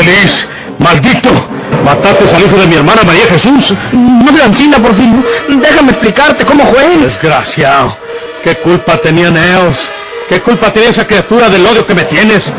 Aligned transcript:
Tú, 0.00 0.06
infeliz, 0.06 0.48
maldito, 0.78 1.30
mataste 1.84 2.34
al 2.34 2.42
hijo 2.42 2.56
de 2.56 2.66
mi 2.66 2.74
hermana 2.74 3.02
María 3.04 3.26
Jesús. 3.26 3.74
No 3.92 4.32
me 4.32 4.42
encina, 4.42 4.78
Porfirio. 4.78 5.22
Déjame 5.48 5.90
explicarte 5.90 6.44
cómo 6.44 6.64
fue. 6.66 6.98
Desgraciado, 6.98 7.96
¿qué 8.42 8.56
culpa 8.56 8.96
tenían 8.98 9.36
ellos? 9.36 9.76
¿Qué 10.28 10.40
culpa 10.40 10.72
tenía 10.72 10.90
esa 10.90 11.06
criatura 11.06 11.48
del 11.48 11.66
odio 11.66 11.86
que 11.86 11.94
me 11.94 12.04
tienes? 12.04 12.50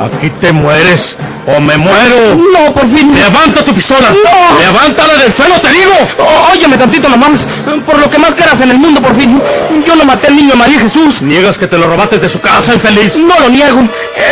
Aquí 0.00 0.30
te 0.40 0.52
mueres 0.52 1.16
o 1.46 1.60
me 1.60 1.76
muero. 1.76 2.34
No, 2.36 2.72
Porfirio. 2.74 3.12
Levanta 3.14 3.64
tu 3.64 3.74
pistola. 3.74 4.10
No. 4.10 4.58
Levántala 4.58 5.14
del 5.14 5.34
suelo, 5.34 5.60
te 5.60 5.70
digo. 5.70 5.92
Ó- 6.18 6.52
Óyeme 6.52 6.76
tantito 6.76 7.08
nomás. 7.08 7.40
Por 7.86 7.98
lo 7.98 8.10
que 8.10 8.18
más 8.18 8.34
quieras 8.34 8.60
en 8.60 8.70
el 8.70 8.78
mundo, 8.78 9.00
Porfirio. 9.00 9.40
Yo 9.86 9.96
no 9.96 10.04
maté 10.04 10.26
al 10.28 10.36
niño 10.36 10.54
María 10.56 10.80
Jesús. 10.80 11.20
Niegas 11.22 11.56
que 11.58 11.66
te 11.66 11.78
lo 11.78 11.86
robaste 11.86 12.18
de 12.18 12.28
su 12.28 12.40
casa, 12.40 12.74
infeliz. 12.74 13.14
No 13.16 13.38
lo 13.40 13.48
niego. 13.48 13.80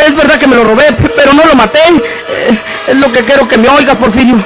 Es 0.05 0.15
verdad 0.15 0.37
que 0.37 0.47
me 0.47 0.55
lo 0.55 0.63
robé, 0.63 0.95
pero 1.15 1.33
no 1.33 1.43
lo 1.45 1.55
maté. 1.55 1.79
Es 2.87 2.95
lo 2.95 3.11
que 3.11 3.23
quiero 3.23 3.47
que 3.47 3.57
me 3.57 3.69
oigas, 3.69 3.95
Porfirio. 3.97 4.43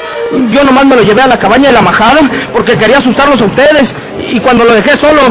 Yo 0.49 0.63
nomás 0.63 0.85
me 0.85 0.95
lo 0.95 1.03
llevé 1.03 1.21
a 1.21 1.27
la 1.27 1.37
cabaña 1.37 1.67
de 1.67 1.73
la 1.73 1.81
majada 1.81 2.21
porque 2.51 2.75
quería 2.77 2.97
asustarlos 2.97 3.39
a 3.41 3.45
ustedes. 3.45 3.93
Y 4.31 4.39
cuando 4.39 4.63
lo 4.65 4.73
dejé 4.73 4.97
solo, 4.97 5.21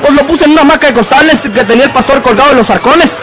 pues 0.00 0.14
lo 0.14 0.26
puse 0.26 0.44
en 0.44 0.52
una 0.52 0.62
hamaca 0.62 0.88
de 0.88 0.94
costales 0.94 1.40
que 1.40 1.64
tenía 1.64 1.86
el 1.86 1.92
pastor 1.92 2.22
colgado 2.22 2.50
de 2.50 2.56
los 2.56 2.70
arcones. 2.70 3.14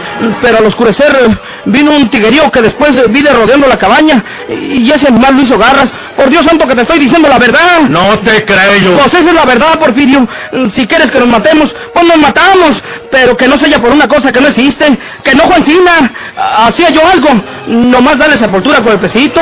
Pero 0.42 0.58
al 0.58 0.66
oscurecer 0.66 1.40
vino 1.66 1.92
un 1.92 2.10
tiguerío 2.10 2.50
que 2.52 2.62
después 2.62 3.02
vi 3.10 3.22
de 3.22 3.34
rodeando 3.34 3.68
la 3.68 3.78
cabaña. 3.78 4.24
Y 4.50 4.90
ese 4.92 5.08
animal 5.08 5.36
lo 5.36 5.42
hizo 5.42 5.58
garras. 5.58 5.94
Por 6.20 6.30
Dios 6.30 6.46
santo 6.46 6.68
que 6.68 6.76
te 6.76 6.82
estoy 6.82 7.00
diciendo 7.00 7.30
la 7.30 7.38
verdad. 7.40 7.80
No 7.88 8.20
te 8.20 8.44
creo. 8.44 8.98
Pues 8.98 9.08
esa 9.08 9.20
es 9.20 9.34
la 9.34 9.46
verdad, 9.46 9.80
Porfirio. 9.80 10.28
Si 10.74 10.86
quieres 10.86 11.10
que 11.12 11.20
nos 11.20 11.30
matemos, 11.30 11.74
pues 11.94 12.06
nos 12.06 12.18
matamos. 12.18 12.84
Pero 13.10 13.38
que 13.38 13.48
no 13.48 13.58
sea 13.58 13.80
por 13.80 13.92
una 13.92 14.06
cosa 14.06 14.30
que 14.30 14.42
no 14.42 14.50
existe. 14.50 15.00
Que 15.24 15.34
no, 15.34 15.44
Juancina. 15.44 16.12
Hacía 16.58 16.90
yo 16.90 17.08
algo. 17.08 17.30
Nomás 17.68 18.18
darle 18.18 18.36
sepultura 18.36 18.82
por 18.82 18.92
el 18.92 19.00
pesito. 19.00 19.40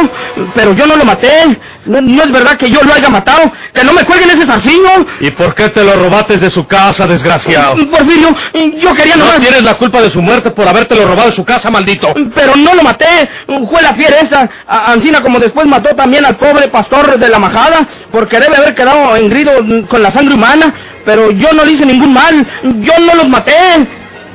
Pero 0.54 0.74
yo 0.74 0.86
no 0.86 0.96
lo 0.96 1.04
maté. 1.04 1.60
No, 1.86 2.00
no 2.00 2.24
es 2.24 2.32
verdad 2.32 2.58
que 2.58 2.70
yo 2.70 2.80
lo 2.84 2.94
haya 2.94 3.10
matado. 3.10 3.52
Que 3.74 3.84
no 3.84 3.94
me 3.94 4.04
cuelguen 4.04 4.30
ese 4.30 4.46
zarcillo. 4.46 5.08
¿Y 5.20 5.32
por 5.32 5.56
qué 5.56 5.70
te 5.70 5.84
lo 5.84 5.96
robaste 5.96 6.38
de 6.38 6.52
su 6.52 6.68
casa, 6.68 7.08
desgraciado? 7.08 7.76
Porfirio, 7.90 8.36
yo 8.80 8.94
quería 8.94 9.16
No 9.16 9.26
nomás... 9.26 9.40
tienes 9.42 9.64
la 9.64 9.74
culpa 9.74 10.00
de 10.00 10.12
su 10.12 10.22
muerte 10.22 10.52
por 10.52 10.68
habértelo 10.68 11.08
robado 11.08 11.30
de 11.32 11.36
su 11.36 11.44
casa, 11.44 11.72
maldito. 11.72 12.14
Pero 12.36 12.56
no 12.56 12.76
lo 12.76 12.84
maté. 12.84 13.28
Fue 13.48 13.82
la 13.82 13.96
fiera 13.96 14.20
esa. 14.20 14.48
Ancina 14.68 15.22
como 15.22 15.40
después 15.40 15.66
mató 15.66 15.96
también 15.96 16.24
al 16.24 16.38
pobre 16.38 16.67
pastor 16.68 17.18
de 17.18 17.28
la 17.30 17.40
majada. 17.40 17.88
Porque 18.12 18.40
debe 18.40 18.58
haber 18.58 18.76
quedado 18.76 19.16
engrido 19.16 19.52
con 19.88 20.02
la 20.02 20.12
sangre 20.12 20.36
humana. 20.36 20.74
Pero 21.06 21.32
yo 21.32 21.52
no 21.54 21.66
le 21.66 21.74
hice 21.74 21.86
ningún 21.86 22.14
mal. 22.14 22.48
Yo 22.64 22.94
no 23.00 23.16
los 23.16 23.30
maté. 23.30 23.54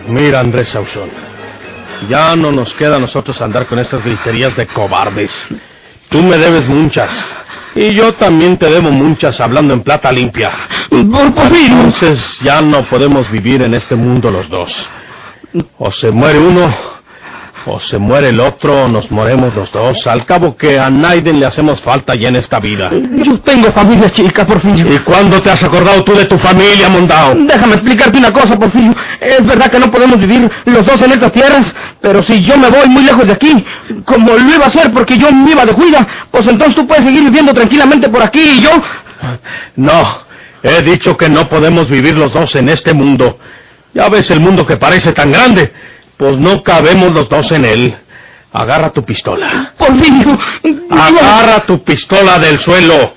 Mira, 0.08 0.40
Andrés 0.40 0.68
Sauzón, 0.68 1.10
ya 2.08 2.34
no 2.34 2.50
nos 2.50 2.72
queda 2.74 2.96
a 2.96 2.98
nosotros 2.98 3.40
andar 3.40 3.66
con 3.66 3.78
estas 3.78 4.02
griterías 4.02 4.56
de 4.56 4.66
cobardes. 4.66 5.30
Tú 6.08 6.22
me 6.22 6.36
debes 6.36 6.68
muchas. 6.68 7.10
Y 7.74 7.94
yo 7.94 8.12
también 8.14 8.58
te 8.58 8.66
debo 8.66 8.90
muchas 8.90 9.40
hablando 9.40 9.72
en 9.72 9.82
plata 9.82 10.12
limpia. 10.12 10.50
Por. 10.90 11.32
Entonces 11.54 12.38
ya 12.42 12.60
no 12.60 12.84
podemos 12.88 13.30
vivir 13.30 13.62
en 13.62 13.74
este 13.74 13.94
mundo 13.94 14.30
los 14.30 14.48
dos. 14.50 14.74
O 15.78 15.90
se 15.90 16.10
muere 16.10 16.38
uno, 16.38 16.74
o 17.66 17.80
se 17.80 17.98
muere 17.98 18.28
el 18.28 18.40
otro, 18.40 18.84
o 18.84 18.88
nos 18.88 19.10
moremos 19.10 19.54
los 19.54 19.70
dos. 19.72 20.06
Al 20.06 20.24
cabo 20.24 20.56
que 20.56 20.78
a 20.78 20.90
Naiden 20.90 21.38
le 21.38 21.46
hacemos 21.46 21.80
falta 21.80 22.14
ya 22.14 22.28
en 22.28 22.36
esta 22.36 22.58
vida. 22.58 22.90
Yo 23.24 23.38
tengo 23.40 23.70
familia 23.72 24.10
chica, 24.10 24.46
Porfirio. 24.46 24.92
¿Y 24.92 24.98
cuándo 24.98 25.40
te 25.40 25.50
has 25.50 25.62
acordado 25.62 26.02
tú 26.04 26.14
de 26.14 26.24
tu 26.24 26.38
familia, 26.38 26.88
Mondao? 26.88 27.34
Déjame 27.34 27.74
explicarte 27.74 28.18
una 28.18 28.32
cosa, 28.32 28.58
Porfirio. 28.58 28.94
Es 29.20 29.44
verdad 29.46 29.70
que 29.70 29.78
no 29.78 29.90
podemos 29.90 30.18
vivir 30.18 30.50
los 30.64 30.84
dos 30.86 31.00
en 31.02 31.12
estas 31.12 31.32
tierras, 31.32 31.74
pero 32.00 32.22
si 32.22 32.42
yo 32.42 32.56
me 32.56 32.68
voy 32.68 32.88
muy 32.88 33.04
lejos 33.04 33.26
de 33.26 33.32
aquí, 33.32 33.64
como 34.04 34.32
lo 34.32 34.50
iba 34.50 34.64
a 34.64 34.68
hacer 34.68 34.92
porque 34.92 35.16
yo 35.16 35.30
me 35.30 35.52
iba 35.52 35.64
de 35.64 35.72
cuida, 35.72 36.06
pues 36.30 36.46
entonces 36.46 36.74
tú 36.74 36.86
puedes 36.86 37.04
seguir 37.04 37.22
viviendo 37.22 37.52
tranquilamente 37.52 38.08
por 38.08 38.22
aquí 38.22 38.40
y 38.40 38.60
yo... 38.60 38.70
No, 39.76 40.18
he 40.62 40.82
dicho 40.82 41.16
que 41.16 41.28
no 41.28 41.48
podemos 41.48 41.88
vivir 41.88 42.16
los 42.16 42.32
dos 42.32 42.54
en 42.56 42.68
este 42.68 42.92
mundo. 42.92 43.38
Ya 43.94 44.08
ves 44.08 44.30
el 44.30 44.40
mundo 44.40 44.66
que 44.66 44.76
parece 44.76 45.12
tan 45.12 45.30
grande. 45.30 45.72
Pues 46.16 46.36
no 46.38 46.62
cabemos 46.62 47.12
los 47.12 47.28
dos 47.28 47.50
en 47.52 47.64
él. 47.64 47.98
Agarra 48.52 48.90
tu 48.90 49.04
pistola. 49.04 49.72
Porfirio... 49.76 50.38
Agarra 50.90 51.60
tu 51.66 51.82
pistola 51.82 52.38
del 52.38 52.58
suelo. 52.60 53.14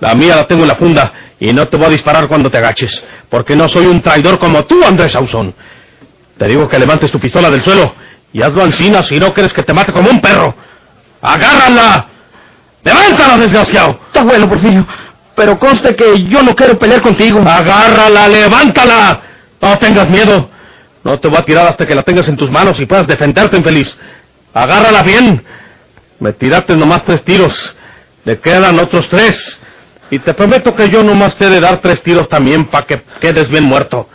La 0.00 0.14
mía 0.14 0.36
la 0.36 0.46
tengo 0.46 0.62
en 0.62 0.68
la 0.68 0.76
funda 0.76 1.12
y 1.40 1.52
no 1.52 1.66
te 1.68 1.76
voy 1.76 1.86
a 1.86 1.90
disparar 1.90 2.28
cuando 2.28 2.50
te 2.50 2.58
agaches, 2.58 3.02
porque 3.28 3.56
no 3.56 3.68
soy 3.68 3.86
un 3.86 4.02
traidor 4.02 4.38
como 4.38 4.64
tú, 4.64 4.84
Andrés 4.84 5.12
Sauzón. 5.12 5.54
Te 6.38 6.46
digo 6.46 6.68
que 6.68 6.78
levantes 6.78 7.10
tu 7.10 7.18
pistola 7.18 7.50
del 7.50 7.62
suelo 7.62 7.94
y 8.32 8.42
hazlo 8.42 8.62
ansina 8.62 9.02
si 9.02 9.18
no 9.18 9.32
quieres 9.32 9.52
que 9.52 9.62
te 9.62 9.72
mate 9.72 9.92
como 9.92 10.10
un 10.10 10.20
perro. 10.20 10.54
¡Agárrala! 11.22 12.06
¡Levántala, 12.82 13.38
desgraciado! 13.38 14.00
Está 14.06 14.22
bueno, 14.22 14.48
Porfirio, 14.48 14.86
pero 15.34 15.58
conste 15.58 15.96
que 15.96 16.24
yo 16.24 16.42
no 16.42 16.54
quiero 16.54 16.78
pelear 16.78 17.00
contigo. 17.00 17.40
¡Agárrala, 17.40 18.28
levántala! 18.28 19.22
No 19.60 19.78
tengas 19.78 20.08
miedo. 20.10 20.50
No 21.04 21.20
te 21.20 21.28
voy 21.28 21.38
a 21.38 21.44
tirar 21.44 21.66
hasta 21.66 21.86
que 21.86 21.94
la 21.94 22.02
tengas 22.02 22.28
en 22.28 22.36
tus 22.36 22.50
manos 22.50 22.80
y 22.80 22.86
puedas 22.86 23.06
defenderte, 23.06 23.56
infeliz. 23.58 23.94
Agárrala 24.54 25.02
bien. 25.02 25.44
Me 26.18 26.32
tiraste 26.32 26.74
nomás 26.76 27.04
tres 27.04 27.22
tiros. 27.24 27.52
Le 28.24 28.40
quedan 28.40 28.78
otros 28.78 29.08
tres. 29.10 29.58
Y 30.10 30.18
te 30.18 30.32
prometo 30.32 30.74
que 30.74 30.88
yo 30.88 31.02
nomás 31.02 31.36
te 31.36 31.46
he 31.46 31.50
de 31.50 31.60
dar 31.60 31.80
tres 31.80 32.02
tiros 32.02 32.28
también 32.28 32.66
para 32.66 32.86
que 32.86 33.02
quedes 33.20 33.48
bien 33.50 33.64
muerto. 33.64 34.08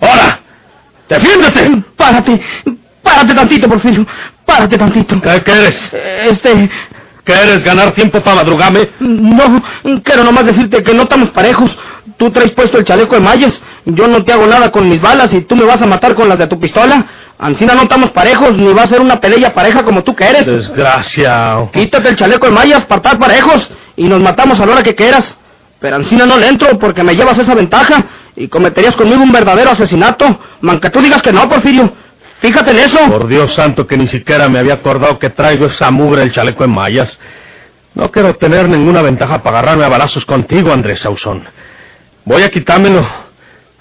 ¡Ahora! 0.00 0.40
¡Defiéndete! 1.08 1.82
Párate, 1.96 2.40
párate 3.02 3.34
tantito, 3.34 3.68
Porfirio, 3.68 4.06
párate 4.44 4.76
tantito. 4.76 5.20
¿Qué 5.20 5.42
quieres? 5.42 5.92
Este, 5.92 6.70
¿Quieres 7.28 7.62
ganar 7.62 7.92
tiempo 7.92 8.22
para 8.22 8.36
madrugarme? 8.36 8.88
no, 9.00 9.62
quiero 10.02 10.24
nomás 10.24 10.46
decirte 10.46 10.82
que 10.82 10.94
no 10.94 11.02
estamos 11.02 11.28
parejos. 11.28 11.70
Tú 12.16 12.30
traes 12.30 12.52
puesto 12.52 12.78
el 12.78 12.86
chaleco 12.86 13.16
de 13.16 13.20
mallas, 13.20 13.60
yo 13.84 14.08
no 14.08 14.24
te 14.24 14.32
hago 14.32 14.46
nada 14.46 14.72
con 14.72 14.88
mis 14.88 14.98
balas 14.98 15.34
y 15.34 15.42
tú 15.42 15.54
me 15.54 15.64
vas 15.64 15.82
a 15.82 15.84
matar 15.84 16.14
con 16.14 16.26
las 16.26 16.38
de 16.38 16.46
tu 16.46 16.58
pistola. 16.58 17.06
Ancina 17.38 17.74
no 17.74 17.82
estamos 17.82 18.12
parejos, 18.12 18.56
ni 18.56 18.72
va 18.72 18.84
a 18.84 18.86
ser 18.86 19.02
una 19.02 19.20
pelea 19.20 19.54
pareja 19.54 19.84
como 19.84 20.02
tú 20.02 20.16
quieres. 20.16 20.46
Desgraciado. 20.46 21.70
Quítate 21.70 22.08
el 22.08 22.16
chaleco 22.16 22.46
de 22.46 22.52
mallas 22.52 22.86
para 22.86 23.02
estar 23.02 23.18
parejos 23.18 23.70
y 23.94 24.04
nos 24.04 24.22
matamos 24.22 24.58
a 24.58 24.64
la 24.64 24.72
hora 24.72 24.82
que 24.82 24.94
quieras. 24.94 25.36
Pero 25.80 25.96
Ancina 25.96 26.24
no 26.24 26.38
le 26.38 26.48
entro 26.48 26.78
porque 26.78 27.02
me 27.02 27.14
llevas 27.14 27.38
esa 27.38 27.54
ventaja 27.54 28.06
y 28.36 28.48
cometerías 28.48 28.96
conmigo 28.96 29.22
un 29.22 29.32
verdadero 29.32 29.70
asesinato. 29.70 30.40
Man, 30.62 30.80
que 30.80 30.88
tú 30.88 31.02
digas 31.02 31.20
que 31.20 31.32
no, 31.32 31.46
Porfirio. 31.46 31.92
Fíjate 32.40 32.70
en 32.70 32.78
eso. 32.78 32.98
Por 33.10 33.26
Dios 33.26 33.52
santo 33.54 33.86
que 33.86 33.96
ni 33.96 34.08
siquiera 34.08 34.48
me 34.48 34.58
había 34.58 34.74
acordado 34.74 35.18
que 35.18 35.30
traigo 35.30 35.66
esa 35.66 35.90
mugre 35.90 36.22
el 36.22 36.32
chaleco 36.32 36.64
en 36.64 36.70
mallas. 36.70 37.18
No 37.94 38.10
quiero 38.10 38.34
tener 38.36 38.68
ninguna 38.68 39.02
ventaja 39.02 39.42
para 39.42 39.58
agarrarme 39.58 39.84
a 39.84 39.88
balazos 39.88 40.24
contigo, 40.24 40.72
Andrés 40.72 41.00
Sauzón. 41.00 41.44
Voy 42.24 42.42
a 42.42 42.50
quitármelo. 42.50 43.06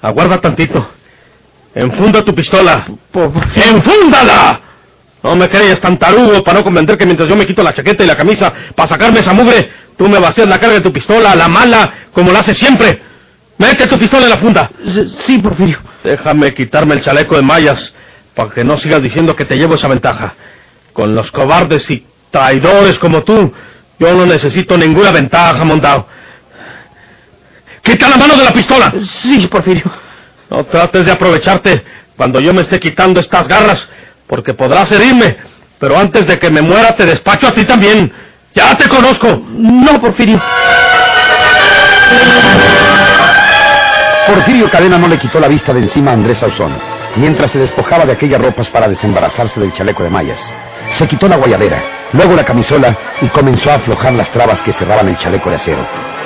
Aguarda 0.01 0.39
tantito. 0.39 0.89
Enfunda 1.75 2.23
tu 2.23 2.33
pistola. 2.33 2.87
¡Enfúndala! 3.55 4.61
No 5.21 5.35
me 5.35 5.49
creas 5.49 5.79
tan 5.79 5.97
tarugo 5.99 6.43
para 6.43 6.59
no 6.59 6.63
comprender 6.63 6.97
que 6.97 7.05
mientras 7.05 7.29
yo 7.29 7.35
me 7.35 7.45
quito 7.45 7.61
la 7.61 7.73
chaqueta 7.73 8.03
y 8.03 8.07
la 8.07 8.15
camisa 8.15 8.53
para 8.75 8.87
sacarme 8.87 9.19
esa 9.19 9.33
mugre, 9.33 9.69
tú 9.97 10.07
me 10.07 10.19
vacías 10.19 10.47
la 10.47 10.57
carga 10.57 10.75
de 10.75 10.81
tu 10.81 10.93
pistola 10.93 11.35
la 11.35 11.47
mala, 11.47 11.93
como 12.13 12.31
la 12.31 12.39
haces 12.39 12.57
siempre. 12.57 13.01
Mete 13.57 13.87
tu 13.87 13.97
pistola 13.99 14.23
en 14.23 14.29
la 14.29 14.37
funda. 14.37 14.71
Sí, 15.25 15.37
Porfirio. 15.39 15.79
Déjame 16.03 16.53
quitarme 16.53 16.95
el 16.95 17.03
chaleco 17.03 17.35
de 17.35 17.41
mallas 17.41 17.93
para 18.37 18.51
que 18.51 18.63
no 18.63 18.77
sigas 18.77 19.01
diciendo 19.01 19.35
que 19.35 19.45
te 19.45 19.55
llevo 19.55 19.75
esa 19.75 19.87
ventaja. 19.87 20.35
Con 20.93 21.15
los 21.15 21.31
cobardes 21.31 21.89
y 21.89 22.05
traidores 22.29 22.99
como 22.99 23.23
tú, 23.23 23.51
yo 23.97 24.13
no 24.13 24.27
necesito 24.27 24.77
ninguna 24.77 25.11
ventaja, 25.11 25.63
Mondao. 25.63 26.07
¡Quita 27.81 28.07
la 28.07 28.17
mano 28.17 28.35
de 28.35 28.43
la 28.43 28.51
pistola! 28.51 28.93
Sí, 29.23 29.47
Porfirio. 29.47 29.91
No 30.51 30.63
trates 30.65 31.07
de 31.07 31.11
aprovecharte 31.11 31.83
cuando 32.15 32.39
yo 32.39 32.53
me 32.53 32.61
esté 32.61 32.79
quitando 32.79 33.19
estas 33.19 33.47
garras, 33.47 33.89
porque 34.27 34.53
podrás 34.53 34.91
herirme. 34.91 35.37
Pero 35.79 35.97
antes 35.97 36.27
de 36.27 36.37
que 36.37 36.51
me 36.51 36.61
muera 36.61 36.95
te 36.95 37.07
despacho 37.07 37.47
a 37.47 37.53
ti 37.53 37.65
también. 37.65 38.13
Ya 38.53 38.77
te 38.77 38.87
conozco. 38.87 39.41
No, 39.49 39.99
Porfirio. 39.99 40.39
Porfirio 44.27 44.69
Cadena 44.69 44.99
no 44.99 45.07
le 45.07 45.17
quitó 45.17 45.39
la 45.39 45.47
vista 45.47 45.73
de 45.73 45.79
encima 45.79 46.11
a 46.11 46.13
Andrés 46.13 46.37
Sauzón, 46.37 46.96
mientras 47.17 47.51
se 47.51 47.59
despojaba 47.59 48.05
de 48.05 48.13
aquellas 48.13 48.41
ropas 48.41 48.69
para 48.69 48.87
desembarazarse 48.87 49.59
del 49.59 49.73
chaleco 49.73 50.03
de 50.03 50.09
mallas. 50.09 50.39
Se 50.97 51.07
quitó 51.07 51.27
la 51.27 51.37
guayadera, 51.37 51.83
luego 52.13 52.35
la 52.35 52.45
camisola 52.45 52.95
y 53.21 53.27
comenzó 53.29 53.71
a 53.71 53.75
aflojar 53.75 54.13
las 54.13 54.29
trabas 54.31 54.61
que 54.61 54.73
cerraban 54.73 55.09
el 55.09 55.17
chaleco 55.17 55.49
de 55.49 55.57
acero. 55.57 55.85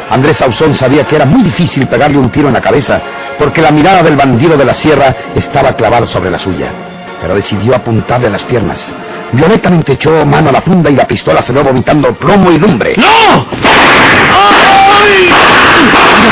Andrés 0.09 0.37
Sauzón 0.37 0.75
sabía 0.75 1.05
que 1.05 1.15
era 1.15 1.25
muy 1.25 1.41
difícil 1.43 1.87
pegarle 1.87 2.17
un 2.17 2.29
tiro 2.31 2.47
en 2.49 2.53
la 2.53 2.61
cabeza 2.61 3.01
porque 3.39 3.61
la 3.61 3.71
mirada 3.71 4.03
del 4.03 4.15
bandido 4.17 4.57
de 4.57 4.65
la 4.65 4.73
sierra 4.73 5.15
estaba 5.35 5.73
clavada 5.73 6.05
sobre 6.05 6.29
la 6.29 6.37
suya. 6.37 6.67
Pero 7.21 7.35
decidió 7.35 7.75
apuntarle 7.75 8.27
a 8.27 8.31
las 8.31 8.43
piernas. 8.43 8.79
Violentamente 9.31 9.93
echó 9.93 10.25
mano 10.25 10.49
a 10.49 10.51
la 10.51 10.61
funda 10.61 10.89
y 10.89 10.95
la 10.95 11.05
pistola 11.07 11.41
se 11.43 11.53
vomitando 11.53 12.13
plomo 12.15 12.51
y 12.51 12.57
lumbre. 12.57 12.95
¡No! 12.97 13.45
¡Ay! 14.33 15.29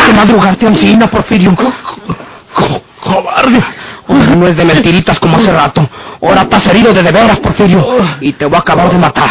Que 0.05 0.13
madrugarte 0.13 0.67
ansina, 0.67 1.07
Porfirio. 1.07 1.55
Co- 1.55 2.81
¡Cobarde! 3.01 3.63
Ahora 4.09 4.35
no 4.35 4.47
es 4.47 4.57
de 4.57 4.65
mentiritas 4.65 5.19
como 5.19 5.37
hace 5.37 5.51
rato. 5.51 5.87
Ahora 6.21 6.41
estás 6.41 6.65
herido 6.67 6.91
de 6.91 7.03
de 7.03 7.11
veras, 7.11 7.39
Porfirio. 7.39 7.85
Y 8.21 8.33
te 8.33 8.45
voy 8.45 8.55
a 8.55 8.59
acabar 8.59 8.91
de 8.91 8.97
matar. 8.97 9.29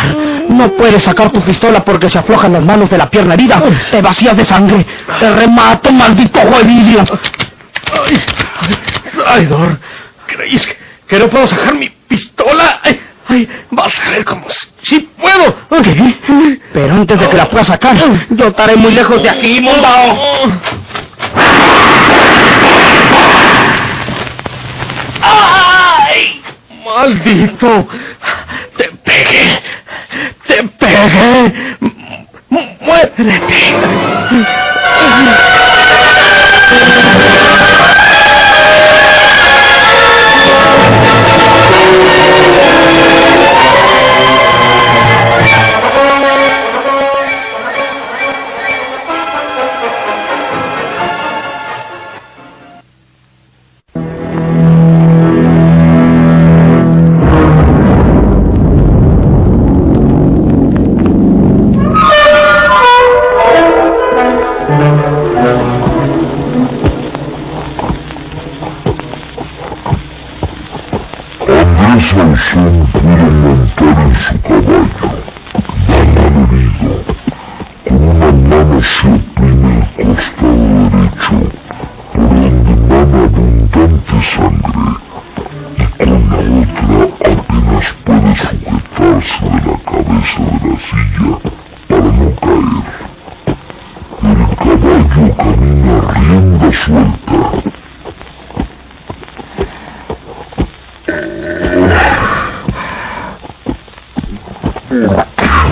No 0.48 0.70
puedes 0.72 1.02
sacar 1.02 1.30
tu 1.30 1.40
pistola 1.42 1.84
porque 1.84 2.08
se 2.08 2.18
aflojan 2.18 2.52
las 2.52 2.64
manos 2.64 2.88
de 2.88 2.96
la 2.96 3.10
pierna 3.10 3.34
herida. 3.34 3.60
Te 3.90 4.00
vacías 4.00 4.36
de 4.36 4.44
sangre. 4.44 4.86
Te 5.18 5.30
remato, 5.34 5.90
maldito 5.92 6.40
Ovidio. 6.40 7.02
¡Ay! 8.06 8.18
¡Traidor! 9.16 9.78
¿Creéis 10.26 10.66
que, 10.66 10.76
que 11.08 11.18
no 11.18 11.28
puedo 11.28 11.48
sacar 11.48 11.74
mi 11.74 11.88
pistola? 12.06 12.80
¡Ay! 12.82 13.00
ay, 13.28 13.48
vas 13.70 13.92
a 14.06 14.10
ver 14.10 14.24
cómo 14.24 14.46
sí 14.82 15.08
puedo! 15.20 15.54
¿Qué? 15.82 16.14
Pero 16.72 16.94
antes 16.94 17.20
de 17.20 17.28
que 17.28 17.36
la 17.36 17.46
puedas 17.46 17.66
sacar, 17.66 17.96
yo 18.30 18.46
estaré 18.46 18.76
muy 18.76 18.92
lejos 18.92 19.22
de 19.22 19.30
aquí, 19.30 19.60
mundao. 19.60 20.18
¡Maldito! 26.98 27.86
¡Te 28.76 28.90
pegué! 29.04 29.62
¡Te 30.48 30.64
pegué! 30.64 31.76
Mu- 32.50 32.60
¡Muérete! 32.80 33.40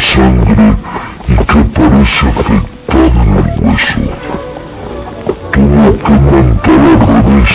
sangre 0.00 0.74
y 1.28 1.36
que 1.36 1.60
parece 1.74 2.28
afectada 2.28 3.22
en 3.22 3.36
el 3.36 3.64
hueso. 3.64 4.00
Tuvo 5.52 5.98
que 5.98 6.12
montar 6.12 6.80
al 6.80 7.00
revés, 7.06 7.54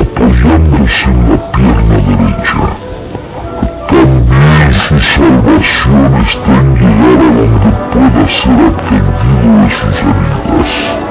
apoyándose 0.00 1.04
en 1.04 1.30
la 1.30 1.52
pierna 1.52 1.96
derecha. 2.08 2.60
También 3.88 4.72
su 4.72 5.00
salvación 5.00 6.12
está 6.26 6.52
en 6.52 6.74
llegar 6.76 7.18
a 7.18 7.30
donde 7.34 7.70
pueda 7.92 8.28
ser 8.28 8.58
atendido 8.70 9.62
de 9.62 9.70
sus 9.70 9.96
heridas. 10.00 11.09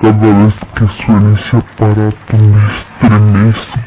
Cada 0.00 0.12
vez 0.12 0.54
que 0.76 0.86
suena 1.04 1.30
ese 1.34 1.56
aparato 1.56 2.36
me 2.36 2.60
estremezco. 2.78 3.78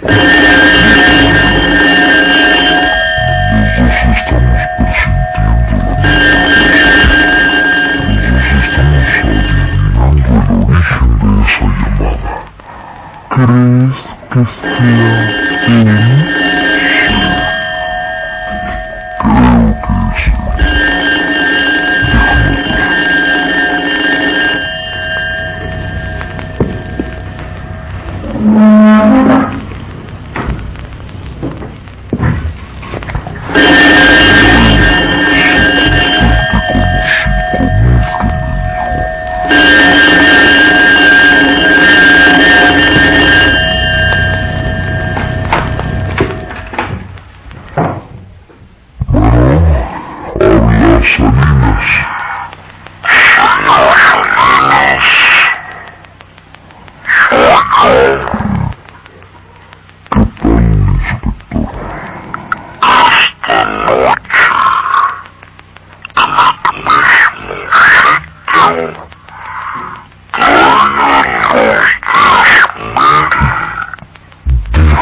Desde 3.54 3.84
estamos 4.20 4.62
presintiendo 4.78 5.80
la 5.82 6.04
Desde 8.08 8.40
sí 8.44 8.56
estamos 8.66 9.10
adivinando 9.24 10.32
el 10.36 10.52
origen 10.68 11.12
de 11.20 11.32
esa 11.46 11.68
llamada. 11.80 12.34
¿Crees 13.30 14.00
que 14.32 14.42
sea 14.62 15.20
él? 15.68 16.51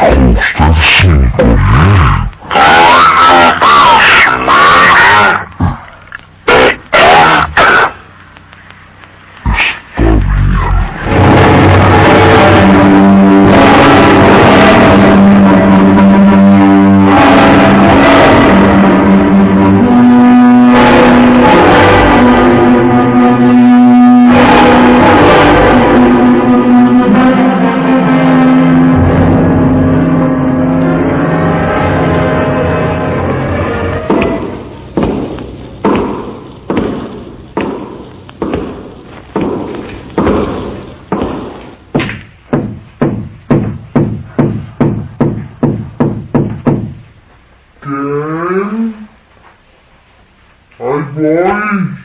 Hoogstens 0.00 0.96
simpelheid. 0.96 2.29
Voy! 51.20 52.00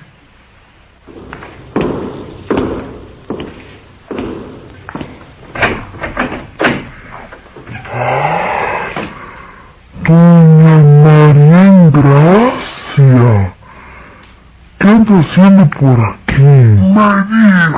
Doña 10.04 10.78
María 11.04 11.90
Gracia, 11.92 13.54
¿qué 14.80 14.88
anda 14.88 15.20
haciendo 15.20 15.70
por 15.80 16.00
aquí? 16.00 16.44
María 16.94 17.72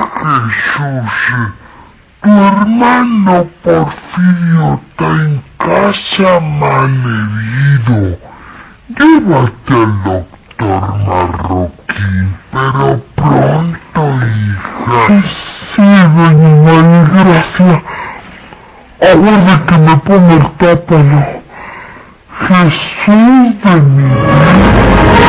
Jesús, 0.74 1.12
tu 2.22 2.30
hermano 2.30 3.46
Porfirio 3.62 4.80
está 4.80 5.08
en 5.24 5.42
casa 5.58 6.40
malherido. 6.40 8.18
Llévate 8.98 9.74
al 9.74 10.26
doctor 10.58 10.98
marroquí. 11.06 12.34
Pero 12.50 13.00
pronto, 13.14 14.02
hija. 14.26 15.22
Sí, 15.74 15.82
doña 15.82 16.52
Mari, 16.64 17.00
gracias. 17.12 17.82
Aguarde 19.00 19.54
que 19.66 19.78
me 19.78 19.96
ponga 19.98 20.34
el 20.34 20.46
tápalo. 20.56 21.20
Jesús 22.48 23.62
de 23.62 23.74
mi 23.82 24.08
vida. 24.08 25.28